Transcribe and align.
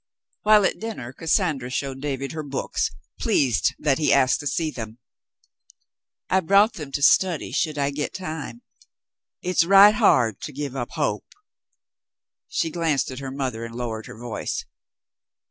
While 0.41 0.65
at 0.65 0.79
dinner, 0.79 1.13
Cassandra 1.13 1.69
showed 1.69 2.01
David 2.01 2.31
her 2.31 2.41
books, 2.41 2.89
An 2.89 2.95
Errand 2.95 2.97
of 2.97 3.05
Mercy 3.05 3.21
89 3.43 3.51
pleased 3.53 3.75
that 3.77 3.97
he 3.99 4.11
asked 4.13 4.39
to 4.39 4.47
see 4.47 4.71
them. 4.71 4.97
"I 6.27 6.39
brought 6.39 6.73
them 6.73 6.91
to 6.93 7.03
study, 7.03 7.51
should 7.51 7.77
I 7.77 7.91
get 7.91 8.15
time. 8.15 8.63
It's 9.43 9.63
right 9.63 9.93
hard 9.93 10.41
to 10.41 10.51
give 10.51 10.75
up 10.75 10.89
hope 10.93 11.35
—"she 12.47 12.71
glanced 12.71 13.11
at 13.11 13.19
her 13.19 13.29
mother 13.29 13.63
and 13.63 13.75
lowered 13.75 14.07
her 14.07 14.17
voice. 14.17 14.65